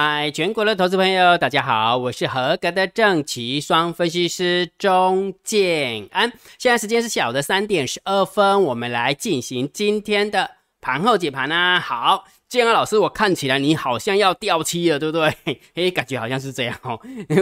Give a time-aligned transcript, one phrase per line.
[0.00, 6.32] 嗨，全国的投资朋友，大家好，我是合格的正奇双分析师钟建安。
[6.56, 10.48] 现在时间是下午的三点十二分，我们来进行今天的
[10.80, 11.80] 盘后解盘啊。
[11.80, 15.58] 好，建安老师，我看起来你好像要掉期了，对不对？
[15.74, 16.96] 嘿，感觉好像是这样哦。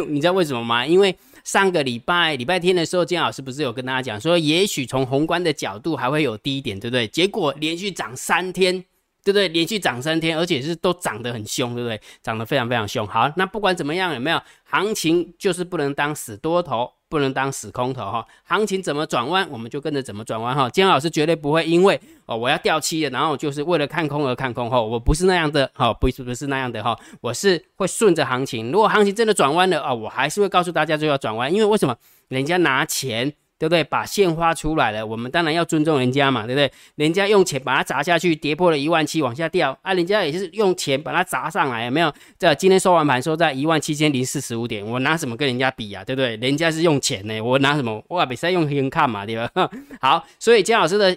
[0.09, 0.87] 你知道为什么吗？
[0.87, 7.07] 因为上个礼拜礼拜天的时候，建安老师不是有跟大家讲说，也许从宏观的角度还会有低点，对不对？
[7.07, 8.83] 结果连续涨三天。
[9.27, 9.48] 对不对？
[9.48, 12.01] 连续涨三天，而且是都涨得很凶，对不对？
[12.23, 13.05] 涨得非常非常凶。
[13.05, 18.25] 好，那不管怎么样，有没有行情就是不能当死多头，不能当死空头哈。
[18.45, 20.70] 行情怎么转弯，我们就跟着怎么转弯哈。
[20.70, 24.81] 姜老师绝对不会因为哦我要掉期了，然后就是为了看空而看空哈。
[24.81, 26.97] 我不是那样的哈，不是不是那样的哈。
[27.20, 31.97] 我是会顺着行情，如果行情真的转弯了啊，我还是会告诉大家就要转弯，因为为什么？
[32.29, 33.33] 人家拿钱。
[33.59, 33.83] 对不对？
[33.83, 36.70] 把线花出来了，我们当然要尊重人家嘛，对不对？
[36.97, 42.12] 人家用钱把它砸下去，跌破了一万七往下掉啊，人家也是用钱把它砸上来，有没有？
[42.39, 46.05] 这今天收完盘收在一万七千零四十五点，我拿什么跟人家比呀？
[46.05, 46.36] 对不对？
[46.36, 48.05] 人家是用钱呢，我拿什么？
[48.08, 49.50] 我比赛用心看嘛，对吧？
[50.03, 51.16] 好，所以姜老师的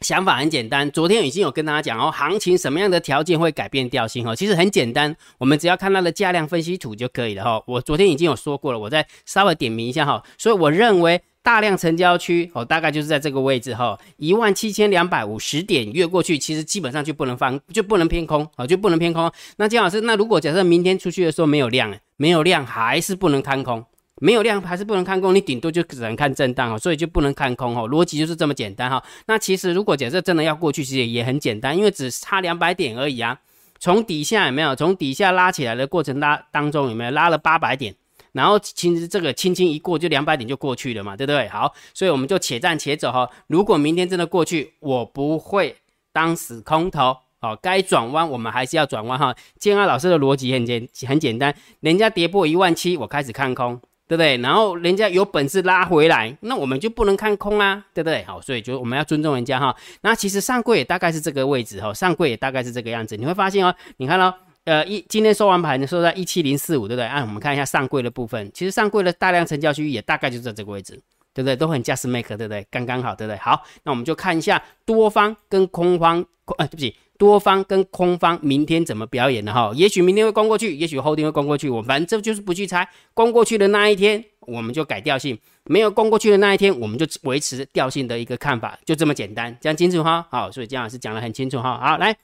[0.00, 4.34] 想法很简单，昨天已经有跟大家讲哦，行情什么样的条件会改变调性哦？
[4.34, 7.62] 其实很简单，我们只要看它的价量分析图就可以了哈。
[7.66, 10.22] 我昨天已经有说过了，我再稍微点名一下哈。
[10.38, 11.20] 所以我认为。
[11.42, 19.30] 大量成交区哦，大概就是在这个位置哈，一万七千两百五十点越过去，其实基本上就不能放，就不能偏空哦，就不能偏空。
[19.56, 23.82] 那金老师，那如果假设明天出去的时候没有量，没有量还是不能看空，
[24.16, 29.02] 没有量还是不能看空，你顶多就只能看震荡哦，所以就不能看空哦，逻辑就是这么简单哈。
[29.26, 33.38] 那其实如果假设真的要过去，其实也很简单，因为只差两百点而已啊。
[33.78, 34.76] 从底下有没有？
[34.76, 37.94] 从底下拉起来的过程当当中有没有拉了八百点？
[38.32, 41.48] 然后其实这个轻轻一过就两百点就过去了嘛，对不对？
[41.48, 43.28] 好，所以我们就且战且走哈。
[43.46, 45.76] 如果明天真的过去，我不会
[46.12, 47.16] 当死空头。
[47.40, 49.34] 好，该转弯我们还是要转弯哈。
[49.58, 54.36] 建安老师的逻辑很简很简单，人家跌破一万七，我开始看空，对不对？
[54.36, 58.22] 然后人家有本事拉回来，那我们就不能看空啊，对不对？
[58.24, 59.74] 好，所以就我们要尊重人家哈。
[60.02, 63.16] 那其实上柜也大概是这个位置哈，上柜也大概是这个样子。
[63.16, 64.36] 你会发现哦，你看到。
[64.66, 67.06] 呃，一今天收完盘的收在一七零四五，对不对？
[67.06, 70.92] 按我们看一下上柜的部分，其实上柜的大量成交区域也大概就在这个位置，
[71.32, 71.56] 对不对？
[71.56, 72.66] 都很 just make，对不对？
[72.70, 73.38] 刚刚好，对不对？
[73.38, 76.24] 好，那我们就看一下多方跟空方，
[76.58, 79.72] 呃，对不起，多方跟空方明天怎么表演的哈？
[79.74, 82.86] 也许明天会攻过去，也许后天会攻过去，我反正这就是不去猜。
[83.14, 85.34] 攻过去的那一天，我们就改调性；
[85.64, 90.26] 没有攻过去的那一天，我们就维持调性的一个看法，就这么简单，讲清楚哈。
[90.30, 91.80] 好，所以姜老师讲的很清楚哈。
[91.82, 92.14] 好，来。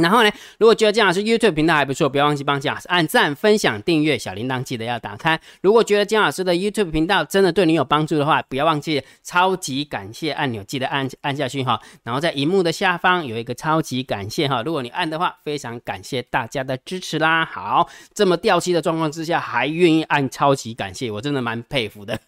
[0.00, 5.40] 然后呢，如果觉得姜老师 YouTube 频道还不错，不要忘记帮姜老师按赞、分享、订阅，小铃铛记得要打开。
[5.60, 11.80] 如果觉得姜老师的 YouTube 频道真的对你有帮助的话，不要忘记超级感谢按钮，记得按按下去哈。
[12.02, 17.44] 然后在荧幕的下方有一个超级感谢哈，如果你按的话，非常感谢大家的支持啦。
[17.44, 22.18] 好，这么掉漆的状况之下，还愿意按超级感谢，我真的蛮佩服的。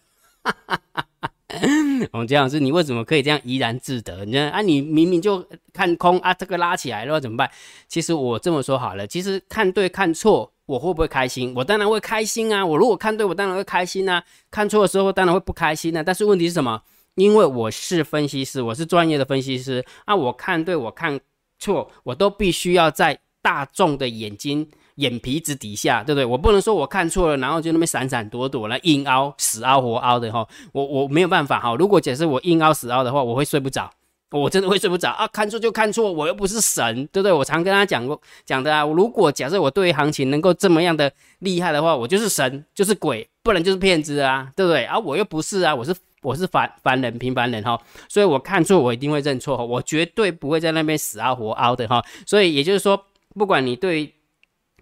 [0.43, 1.31] 哈哈哈哈
[2.11, 4.25] 我们姜老师，你为什么可以这样怡然自得？
[4.25, 7.49] 你啊，你明明就看空啊，这个拉起来了怎么办？
[7.87, 11.53] 其实我这么说好了，其实看对看错，我会不会开心？
[11.55, 12.65] 我当然会开心啊！
[12.65, 14.23] 我如果看对，我当然会开心啊！
[14.49, 16.01] 看错的时候当然会不开心啊！
[16.03, 16.81] 但是问题是什么？
[17.15, 20.15] 因为我是分析师，我是专业的分析师啊！
[20.15, 21.19] 我看对，我看
[21.59, 24.67] 错，我都必须要在大众的眼睛。
[24.95, 26.25] 眼皮子底下，对不对？
[26.25, 30.47] 我不能说我看错了，然后就那边闪闪躲躲了，硬凹、死凹、活凹的哈。
[30.71, 31.75] 我我没有办法哈。
[31.75, 33.89] 如果假设我硬凹、死凹的话，我会睡不着，
[34.29, 35.27] 我真的会睡不着啊！
[35.27, 37.31] 看错就看错，我又不是神，对不对？
[37.31, 38.83] 我常跟他讲过讲的啊。
[38.83, 44.85] 如果假设我对于行情能够这么样的厉害的话，我就是神，就是鬼，不然就是骗子啊，对不对？
[44.85, 47.79] 啊，我又不是啊，我是我是凡凡人、平凡人哈。
[48.07, 52.03] 所以我看错，我一定会认错，我绝对不会在那边死凹活凹的哈。
[52.25, 53.05] 所以也就是说，
[53.35, 54.13] 不管你对。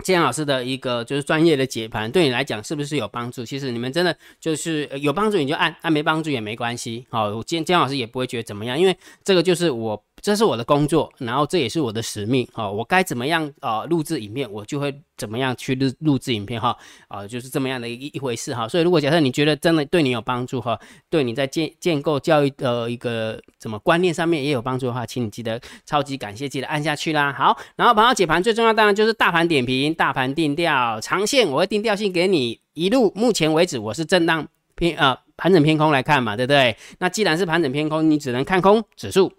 [0.04, 3.46] 建老师的一个就是专业的解盘，对你来讲是不是有帮助？
[3.46, 7.06] 其实你们真的就是有帮助，你就按按；没帮助也没关系。
[7.10, 10.04] 好，哦，建建老师也不会觉得怎么样，因为这个就是我。
[10.22, 12.70] 这是我的工作，然后这也是我的使命哈。
[12.70, 16.78] 我该怎么样啊录制影片，我就会怎么样去录录制影片哈。
[17.08, 18.68] 啊，就是这么样的一一回事哈。
[18.68, 20.80] 所以如果假设你觉得真的对你有帮助哈，
[21.10, 27.34] 对你在建建构教育的一个怎么观念上面也有帮助的话，请你记得超级感谢，记得按下去啦。
[27.34, 32.60] 好，然后盘后解盘最重要当然就是大盘点评、大盘定调、长线，我会定调性给你。
[32.74, 36.78] 一路目前为止我是震荡偏啊盘整偏空来看嘛，对不对？
[37.00, 39.30] 那既然是盘整偏空，你只能看空指数。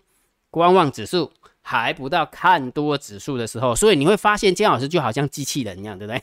[0.52, 1.32] 观望指数
[1.62, 6.22] 还不到看多指数的时候，所以你会发现姜老师就好像机器人一样，对不对？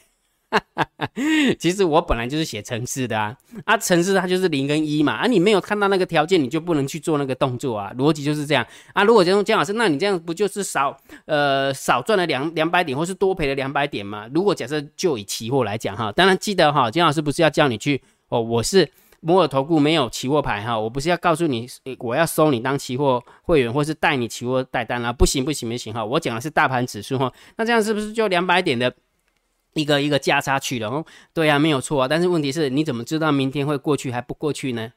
[1.60, 3.36] 其实我本来就是写城市的啊，
[3.66, 9.04] 啊，城市它就是零跟一嘛，啊，你没有看到那个条件，你就不能去做那个动作啊，逻辑就是这样啊。
[9.04, 14.28] 如果这种姜老师，那你这样不就是少呃少赚了两两百点，或是多赔了两百点吗？
[14.34, 18.90] 如果假设就以期货来讲哈，当然记得哈，姜老师不是要叫你去哦，我是
[19.22, 21.68] 摩尔投顾没有期货牌哈，我不是要告诉你
[22.00, 28.94] 我要收你当期货会员，或是带你期货带单啊，不行不行不行哈，我讲的是大盘指数哈，那这样是不是就两百点的？
[29.74, 32.08] 一个一个价差去了哦，对呀，没有错啊。
[32.08, 34.92] 但是问题是，你怎么知道明天会过去还不过去呢？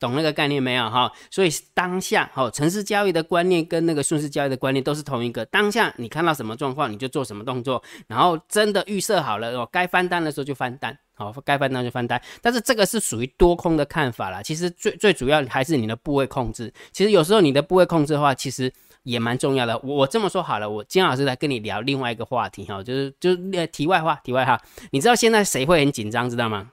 [0.00, 1.12] 懂那个概念没有哈？
[1.30, 5.44] 所以当下哦，城市交易的观念跟那个顺势交易的观念都是同一个。
[5.44, 12.18] 当下你看到什么状况，你就做什么动作，然后真的预设好了哦，该翻单的时候就翻单，好，该翻单就翻单。
[12.40, 14.42] 但是这个是属于多空的看法啦。
[14.42, 16.72] 其实最最主要还是你的部位控制。
[16.92, 18.72] 其实有时候你的部位控制的话，其实。
[19.04, 19.78] 也蛮重要的。
[19.78, 24.60] 我我这么说好了，我金老师来跟你聊另外一个话题哈，就是就是题外话，题外话。
[24.90, 26.70] 你知道现在谁会很紧张，知道吗？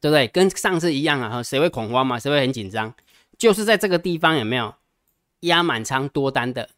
[0.00, 0.26] 对不对？
[0.26, 2.18] 跟上次一样啊，哈，谁会恐慌嘛？
[2.18, 2.92] 谁会很紧张？
[3.38, 4.74] 就是在这个地方有没有
[5.40, 6.68] 压满仓多单的？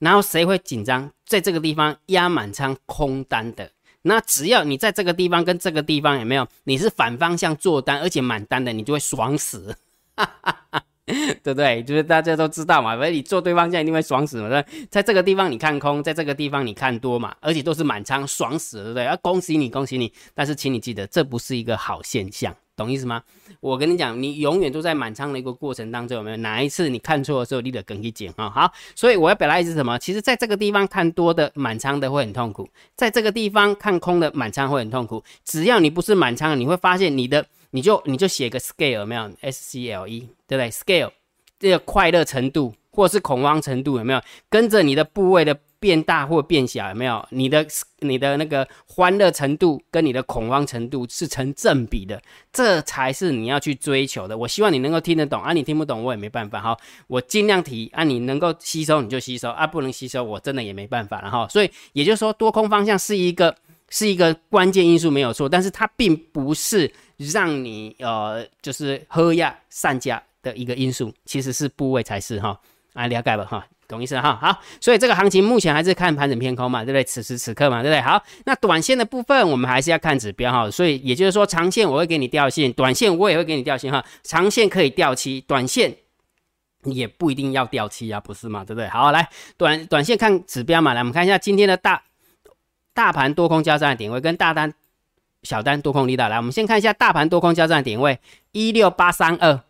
[0.00, 1.10] 然后谁会紧张？
[1.24, 3.70] 在这个地方压满仓空单的？
[4.02, 6.46] 那只要你在这个地方跟这个地方有没有？
[6.64, 9.74] 你是反方向做单，而且满单的，你就会爽死。
[11.04, 11.82] 对不对？
[11.82, 14.48] 就是大家都知道嘛，所以你做对方向一定会爽死嘛。
[14.48, 19.04] 对，在这个地方你看空，在这个地方你看多嘛，而且都是满仓，爽死，对不对？
[19.04, 20.12] 啊恭喜你，恭喜你。
[20.32, 23.22] 但是请你记得，这不是一个好现象，懂意思吗？
[23.60, 28.50] 我跟你讲，你永远都在满仓的一个过程当中，有没有哪一次你看错的时候，你得跟一减啊？
[28.50, 29.98] 好，所以我要表达意思什么？
[29.98, 35.22] 其实在这个地方看多的满仓的会很痛苦，在这个地方看空的满仓会很痛苦。
[35.44, 37.46] 只要你不是满仓，你会发现你的。
[37.74, 41.10] 你就你就写个 scale 有没有 S C L E 对不对？scale
[41.58, 44.20] 这个快乐程度或是恐慌程度有没有
[44.50, 47.26] 跟着你的部位的变大或变小有没有？
[47.30, 47.66] 你的
[47.98, 54.38] 你的那个欢乐程度跟你的恐慌程度是成正比的，这才是你要去追求的。
[54.38, 61.48] 我希望你能够听得懂啊，你听不懂我也没办法哈，我尽量提啊，你能够吸收你就吸收啊，不能吸收我真的也没办法了哈。
[61.48, 63.56] 所以也就是说，多空方向是一个
[63.90, 66.92] 是一个关键因素没有错，但是它并不是。
[67.30, 72.58] 让你呃，就是喝呀散价的一个因素，其实是部位才是哈，
[72.94, 74.36] 啊，了解了哈，懂意思哈？
[74.40, 77.04] 好，所以这个行情目前还是看盘整偏空嘛，对不对？
[77.04, 78.00] 此时此刻嘛，对不对？
[78.00, 85.94] 好，那短线的部分我们还是要看指标哈，所以也就是说，长线我会给你掉线，短线我也会给你掉线哈，长线可以掉期，短线
[86.84, 88.64] 也不一定要掉期啊，不是嘛？
[88.64, 88.88] 对不对？
[88.88, 92.02] 好，来短短线看指标嘛，来我们看一下今天的大
[92.92, 94.74] 大盘多空交战的点位跟大单。
[95.44, 98.20] 小单多空力道，来，我们先看一下大盘多空交战的点位
[98.52, 99.60] 一六八三二，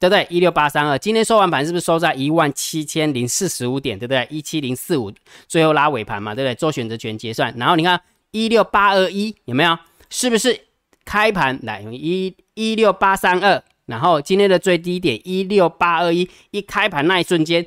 [0.00, 0.26] 对不对？
[0.30, 4.26] 一六八三二，今天收完盘是不是收在一万七千零四十五点，对不对？
[4.30, 5.12] 一七零四五，
[5.46, 6.54] 最后拉尾盘嘛，对不对？
[6.54, 8.00] 做选择权结算，然后你看
[8.30, 9.78] 一六八二一有没有？
[10.08, 10.58] 是不是
[11.04, 17.66] 开盘来一一六八三二，然后今天的最低点一六八二一，一开盘那一瞬间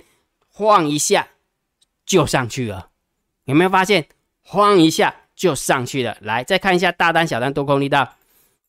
[0.50, 1.27] 晃一下
[2.06, 2.89] 就上去了，
[3.45, 4.07] 有没有发现？
[4.41, 5.15] 晃一下。
[5.36, 8.07] 就上去了，来再看一下大单、小单多空力道，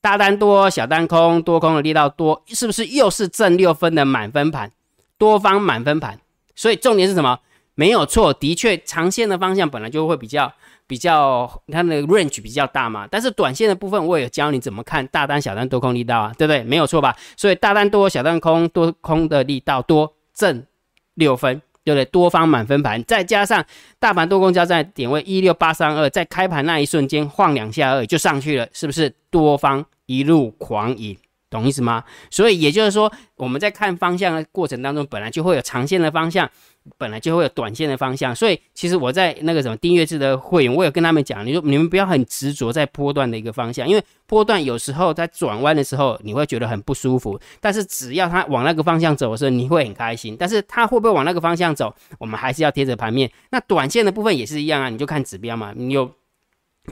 [0.05, 4.71] 大单多，小单空，多空的力道多，是不是又是正六分的满分盘，
[5.17, 6.21] 多方满分盘？
[6.55, 7.39] 所以重点是什么？
[7.75, 10.53] 没有错，的确长线的方向本来就会比较
[10.87, 13.09] 比较，它的 range 比较大嘛。
[13.11, 16.63] 但是短线的部分，我也教你怎么看大单、小单多空力道啊，对不对？
[16.65, 17.17] 没有错吧？
[17.35, 20.67] 所以大单多，小单空，多空的力道多，正
[21.15, 21.63] 六分。
[21.85, 22.05] 对不对？
[22.07, 23.65] 多方满分盘，再加上
[23.99, 29.13] 大盘多空交战点位一六八三二，在开盘那一瞬间晃两下而已就上去了，是不是？
[29.31, 31.17] 多方一路狂引，
[31.55, 32.05] 懂意思吗？
[32.31, 36.51] 所以也就是说，我们在看方向的过程当中，本来就会有长线的方向。
[36.99, 50.37] 本来就会有短线的方向，所以其实我在那个什么订阅制的会员，我有跟他们讲，你说你们不要很执着在波段的一个方向，因为波段有时候在转弯的时候你会觉得很不舒服，但是只要它往那个方向走的时候，你会很开心。
[50.39, 53.31] 但是它会不会往那个方向走，我们还是要贴着盘面。
[53.51, 56.11] 那短线的部分也是一样啊，你就看指标嘛，你有。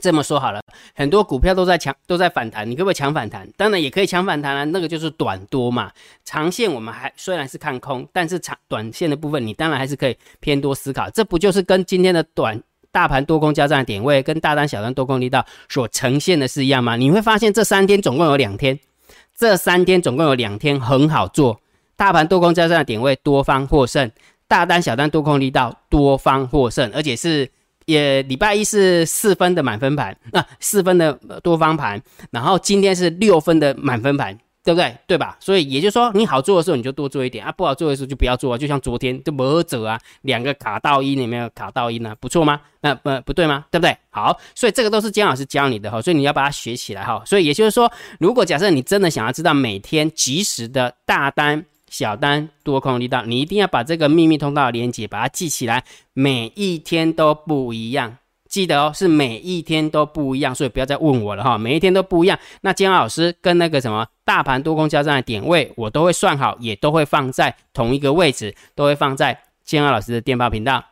[0.01, 0.59] 这么说好了，
[0.95, 3.47] 很多股票都在抢，都在反弹，你可不可以抢反弹？
[3.55, 5.91] 当然也可以抢反弹啊，那个就是短多嘛。
[6.25, 11.07] 长线我们还虽然是看空，但是长短线的部分，你当然还是可以偏多思考。
[11.11, 12.59] 这不就是跟今天的短
[12.91, 16.95] 大盘多空交战点位，跟大单小单多空力道所呈现的是一样吗？
[16.95, 18.79] 你会发现这三天总共有两天，
[19.37, 21.59] 这三天总共有两天很好做，
[21.95, 24.11] 大盘多空交战的点位多方获胜，
[24.47, 27.51] 大单小单多空力道多方获胜，而且是。
[27.85, 34.95] 也礼拜一是四分的满分盘，那四分的多方盘，然后今天是六分的满分盘，对不对？
[35.07, 35.37] 对吧？
[35.39, 38.57] 所以也就是说，你好做的时候你就多做一点啊，不好做的时候就不要做啊。
[38.57, 42.15] 就像昨天就没走啊，两个卡到音有没有卡到一呢？
[42.19, 42.61] 不错吗？
[42.81, 43.65] 那不不对吗？
[43.69, 43.97] 对不对？
[44.09, 47.21] 好，所以这个都是姜老师教你的哈，所以你要把它学起来哈。
[47.25, 55.83] 所以也就是说，如果假设你真的想要知道每天及时的大单、小单、多空力道，你一定要把这个秘密通道连接把它记起来，
[56.13, 58.17] 每一天都不一样。
[58.49, 61.55] 记得哦，是每一天都不一样，所以不要再问我了哈。
[61.55, 70.83] 每一天都不一样，那金老师跟那个什么大盘多空交战的点位，我都会算好，也都会放在同一个位置，都会放在金老师的电报频道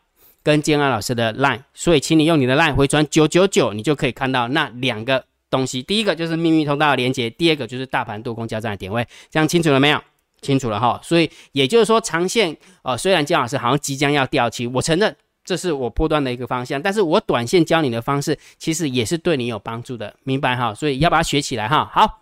[0.44, 1.62] 跟金老师的 line。
[1.74, 5.82] 所以，请你用你的 line 回传九九九，你就可以看到那两个东西。
[5.82, 9.04] 第一个就是秘密通道的连接，第二个就是大盘多空交战的点位。
[9.32, 10.00] 这样清楚了没有？
[10.42, 11.00] 清楚了哈。
[11.04, 15.16] 所以也就是说，长线呃，虽然金老师好像即将要掉期，我承认。
[15.44, 20.72] 这是我波段的一个方向，但是我短线教你的方式，其实也是对你有帮助的，明白哈？
[20.72, 21.90] 所以要把它学起来哈。
[21.92, 22.20] 好，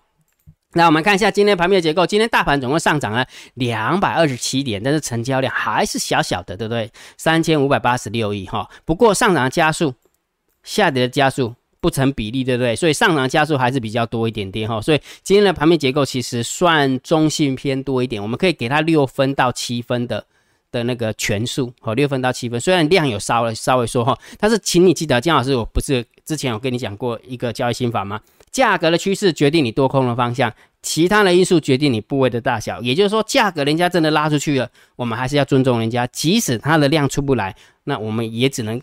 [0.72, 6.90] 那我们看一下今天盘面的结构，今天大盘总共上涨了两百二十七点，但是成交量还是小小的，对不对？
[7.18, 8.70] 三千五百八十六亿哈。
[8.86, 9.94] 不过上涨的加速，
[10.64, 12.76] 下跌的加速不成比例，对不对？
[12.76, 14.82] 所以上涨加速还是比较多一点点哈。
[14.82, 20.26] 所以今天的盘面结构其实算中性偏多一点，我们可以给它六分到七分的。
[20.72, 28.22] 的那个权数和六分到七分，虽然量有稍微稍微说哈，但是请你记得，姜老师我不是之前有跟你讲过一个交易心法吗？
[28.52, 32.80] 价格的趋势决定你多空的方向，其他的因素决定你部位的大小。
[32.84, 37.56] 也就是说，价格人家真的拉出去了，我们还是要尊重人家，即使它的量出不来，
[37.86, 38.80] 那我们也只能。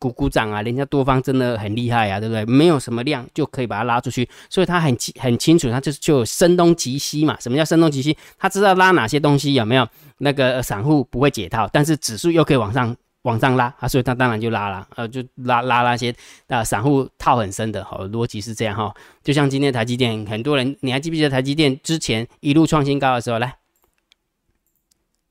[0.00, 0.62] 鼓鼓掌啊！
[0.62, 2.44] 人家多方真的很厉害啊，对不对？
[2.46, 7.38] 没有什么量就可以把它拉出去，所以他很清很清楚，他就是就声东击西嘛。
[7.38, 8.16] 什么叫声东击西？
[8.38, 9.86] 他知道拉哪些东西有没有？
[10.18, 16.14] 那个散户不会解套，但是指数又可以往上往上拉啊，所以他当然就拉了，呃，就拉拉那些
[16.48, 18.94] 啊散户套很深的，好逻辑是这样哈。
[19.22, 23.38] 就像今天台积电，很多人你还记不记得台积电之前一路创新高的时候？
[23.38, 23.56] 来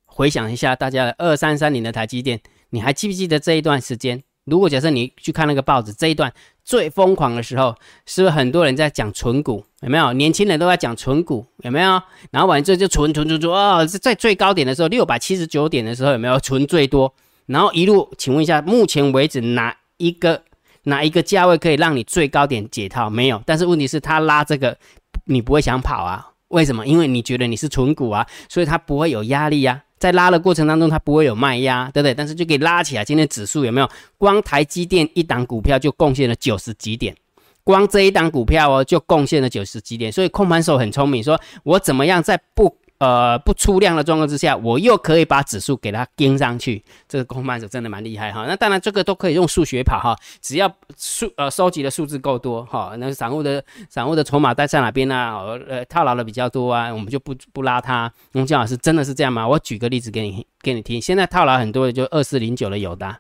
[0.05, 4.21] 回想一下，大家的二三三零的台积电，你还记不记得这一段时间？
[4.50, 7.75] 如果假设你去看那个报纸，这一段最疯狂的时候，
[8.06, 9.63] 是不是很多人在讲纯股？
[9.82, 10.12] 有没有？
[10.13, 12.01] 年轻人都在讲纯股，有没有？
[12.32, 17.13] 然后完之后就纯纯纯纯哦，在最高点的时候，六百七十九点的时候，有没有存最多？
[17.46, 20.44] 然后一路，请问一下，目前为止哪一个
[20.84, 23.10] 哪一个价位可以让你最高点解套？
[23.10, 23.41] 没有。
[23.46, 24.77] 但是问题是，他拉这个，
[25.25, 26.32] 你不会想跑啊？
[26.50, 26.86] 为什么？
[26.86, 29.84] 因为你觉得你是纯股啊，所以它不会有压力呀。
[30.00, 32.13] 在拉的过程当中，它不会有卖压，对不对？
[32.13, 33.06] 但是就可以拉起来。
[33.06, 33.89] 今天指数有没有？
[34.18, 37.15] 光台积电一档股票就贡献了九十几点，
[37.63, 40.12] 光这一档股票哦，就贡献了九十几点。
[40.12, 42.78] 所以控盘手很聪明，说我怎么样在不。
[43.00, 48.46] 呃，不出量的状况之下，我又可以把指数给它跟上去，这个空盘手真的蛮厉害哈。
[48.46, 55.38] 那当然，这个都可以用数学跑哈，只要数呃收集的数字够多哈，那散户的散户的筹码带在哪边啊？
[55.70, 58.12] 呃，套牢的比较多啊，我们就不不拉它。
[58.34, 59.48] 龙江老师真的是这样吗？
[59.48, 63.15] 我举个例子给你给你听，现在套牢很多的就二四零九的有的，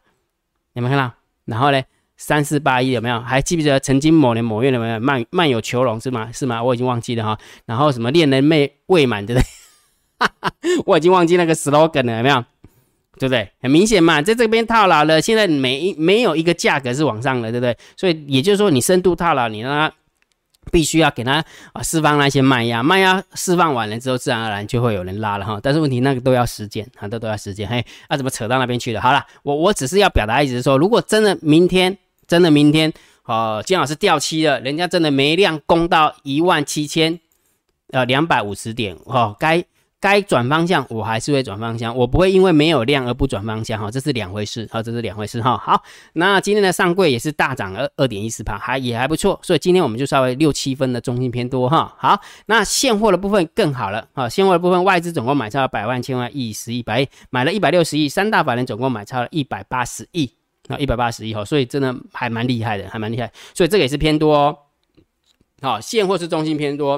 [0.73, 1.13] 有没有看到？
[1.45, 1.81] 然后呢，
[2.17, 3.21] 三四八一有没有？
[3.21, 6.29] 还记不记得曾经某年某月有没有漫漫有囚笼是吗？
[6.33, 6.61] 是吗？
[6.61, 7.39] 我已经忘记了哈。
[7.65, 9.47] 然后什么恋人未未满对不对？
[10.85, 12.43] 我已经忘记那个 slogan 了，有没有？
[13.17, 13.51] 对不对？
[13.61, 17.77] 很明显嘛，在这边套牢了，现在没没有一个价格是往上的，对不对？
[17.97, 19.93] 所以也就是说，你深度套牢，你让它
[20.71, 25.59] 必须要给它啊释放那些卖压，卖压释放完了之后，自然而然就会有人拉了哈。
[25.61, 27.67] 但是问题那个都要时间啊，都都要时间。
[27.67, 29.01] 嘿，那怎么扯到那边去了？
[29.01, 32.93] 好了，我我只是要表达意思是说，如果真的明天真的明天
[33.25, 37.19] 哦，金老师掉期了，人家真的没量攻到一万七千
[37.91, 39.65] 呃两百五十点哦，该。
[40.01, 45.57] 该转方向，我还是会转方向，我不会因为没有量而不转方向哈，这是两回事，好，这是两回事哈。
[45.57, 51.93] 好，那今天的上柜也是大涨二二点一四帕，还也还不错，所以今天我们就稍微六七分的中性偏多哈。
[51.97, 60.31] 好，那现货的部分更好了啊，现货的部分外资总共买超了百万千万亿十亿百亿，买了一百六十亿，三大法人总共买超了一百八十亿
[60.69, 64.57] 啊，一百八十亿哈，所以真的还蛮厉害的，还蛮厉害，所以这个也是偏多哦。
[65.61, 66.93] 好，现货是中性偏多，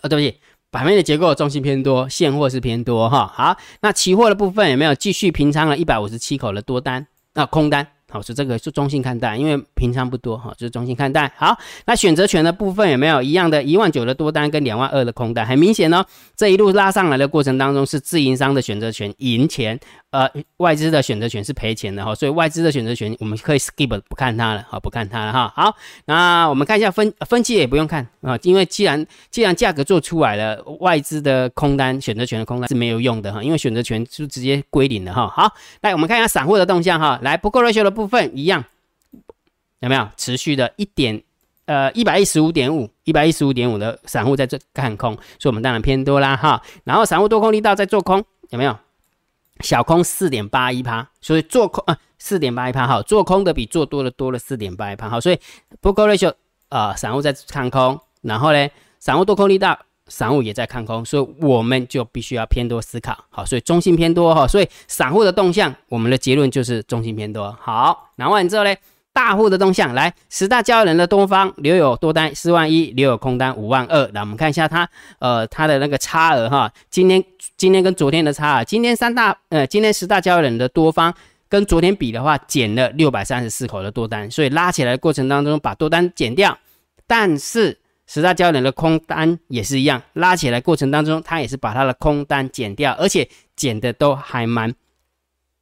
[0.00, 0.38] 啊，对不起。
[0.70, 3.30] 板面的结构中心偏多，现货是偏多哈。
[3.34, 7.06] 好，那期货的部分有没有继续平仓了一百五十七口的多单？
[7.34, 7.86] 那空单？
[8.10, 11.30] 好，是这个是中性看待，因为平仓不多哈，就是中性看待。
[11.36, 15.44] 好，那选择权的部分有没有一样的一万九的多单跟两万二的空单？
[15.44, 16.02] 很明显呢，
[16.34, 19.78] 这一路拉上来的过程当中是自营商的选择权赢钱。
[20.10, 25.52] 呃，外资的选择权是赔钱的哈，所以外资的选择权我们可以 skip 不看它了，好不看它了哈。
[25.54, 35.28] 好，那我们看一下分分期也不用看啊，因为既然既然价格做出来了，外资的空单选择权的空单是没有用的哈，因为选择权就直接归零了哈。
[35.28, 38.64] 好，来我们看一下散户的动向哈，来不够热销的部分一样，
[39.80, 41.22] 有没有持续的一点
[41.66, 46.62] 呃一百一十五点五，一百一十五点五的散户在这看空，所以我们当然偏多啦哈。
[46.84, 48.76] 然后散户多空力道在做空，有没有？
[49.60, 55.38] 小空四点八一趴，所以做空啊四点八一趴哈，做空的比做多的多了四点八一趴哈，所以
[55.80, 56.32] 不够 ratio
[56.68, 59.78] 啊，散户在看空，然后呢，散户多空力大。
[60.10, 63.14] 散户也在看空，所以我们就必须要偏多思考。
[63.28, 67.54] 好，所以中性偏多哈，所以散户的动向，我们的结论就是中性偏多。
[67.60, 68.74] 好，拿完之后呢，
[69.12, 74.08] 大户的动向，来十大交易人的多方留有多单四万一，留有空单五万二。
[74.14, 77.22] 来，我们看一下它，呃，它的那个差额哈，今天
[77.58, 81.12] 今天跟昨天的差额，今天三大呃，今天十大交易人的多方
[81.50, 86.56] 跟昨天比的话，减了六百三十四口的多单，所以拉起来的过程当中把多单减掉，
[87.06, 87.76] 但是。
[88.08, 94.74] 十大焦点的空单也是一样，拉起来过程当中，它也是把它的空单减掉，而且减的都还蛮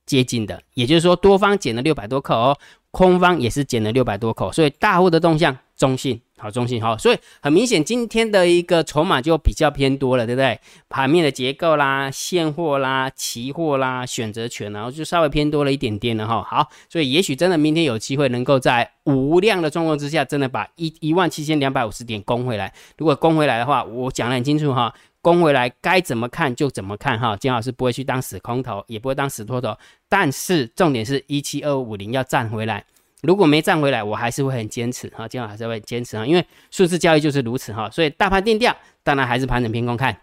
[0.07, 2.59] 接近的，也就是说多方减了六百多口哦，
[2.91, 6.21] 空方也是减了六百多口，所以大户的动向中性。
[6.39, 10.61] 好中性好，所以很明显，今天的一个筹码就比较偏多了，对不对？
[10.91, 16.43] 盘面的结构啦、现货啦、期货啦、选择权，然后就稍微偏多了一点点了哈。
[16.43, 22.71] 好，所以也许真的明天有机会能够在无量的状况之下，真的把一一万七千两百五十点攻回来。
[22.99, 24.93] 如果攻回来的话，我讲得很清楚哈，
[25.27, 27.37] 攻回来该怎么看就怎么看哈。
[27.37, 29.77] 金老师不会去当死空头，也不会当死多头，
[30.09, 32.85] 但是重点是一七二五零要站回来。
[33.23, 40.17] 如果没站回来，我还是会很坚持哈，今晚还是会坚持哈，因为数字交易就是如此哈，所以大盘定调，当然还是盘整偏空看。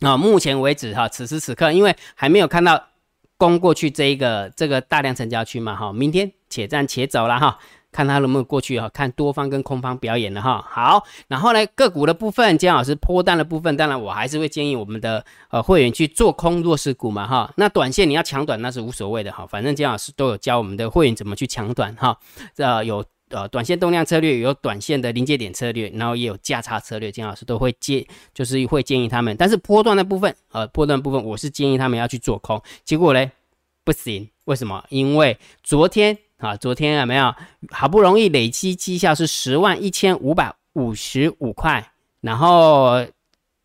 [0.00, 2.82] 啊，目前为止哈，此时此刻，因为还没有看到
[3.36, 7.60] 攻过去这一个这个大量成交区嘛哈，明天且战且走了哈。
[7.96, 10.62] 看他能不能过去哈，看多方跟空方表演了哈。
[10.68, 17.50] 好，然后呢，个股的部分，姜老师破单的部分，当然我还是会建议我们的呃会员去做空弱势股嘛哈。
[17.56, 22.18] 那短线你要抢短那是无所谓的哈，反正姜老师都有教我们的会员怎么去抢短哈。
[22.56, 29.34] 呃，有呃短线动量策略，有短线的临界点策略，然后也有价差策略，姜老师都会建，就是会建议他们。
[29.38, 33.30] 但是波段的部分，呃，波段部分我是建议他们要去做空，结果呢
[33.84, 34.84] 不行，为什么？
[34.90, 36.18] 因为昨天。
[36.38, 37.34] 啊，昨天有没有
[37.70, 43.04] 好不容易累积绩效是十万一千五百五十五块，然后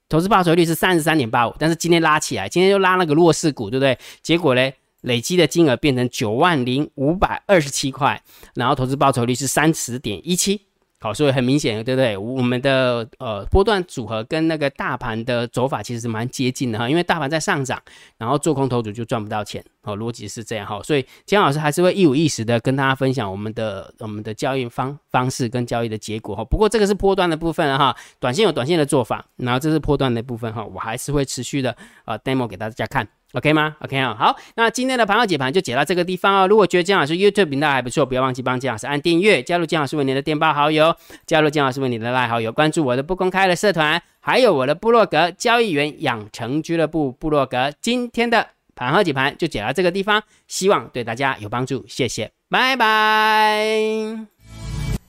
[0.07, 3.97] 投资报酬率是三十三点八五，但是今天拉起来，今天又拉了个弱势股，对不对？
[4.21, 8.21] 结果呢，累积的金额变成九万零五百二十七块，
[8.55, 10.61] 然后投资报酬率是三十点一七。
[11.03, 12.15] 好，所以很明显，对不对？
[12.15, 17.81] 我们的呃波段组合跟那个大盘的走法其实是蛮接近的哈，因为大盘在上涨，
[18.19, 20.79] 然后做空头组就赚不到钱，哦，逻辑是这样哈。
[20.83, 26.43] 所以姜老师还是会一五一十的跟大家分享我们的我们的交易方方式跟交易的结果哈。
[26.45, 33.07] 不过这个是波段的部分哈，短线有短线的做法，然后这是波段的部分哈，我还是会持续的呃 demo 给大家看。
[33.33, 36.47] OK 吗？OK 啊，好，那今天的盘后解盘就解到这个地方哦。
[36.47, 40.93] 如果觉得姜老师 YouTube 频道还不错，不要忘记帮姜老师按订阅，加入姜老师为你的电报好友，
[41.25, 47.71] 加入姜老师为你的赖好友，关注我的不公开的社团，还有我的部落格交易员养成俱乐部部落格。
[47.81, 53.65] 今天的盘后解盘就解到这个地方，希望对大家有帮助，谢谢，拜拜。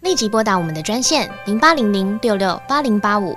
[0.01, 3.37] 立即拨打我们的专线零八零零六六八零八五。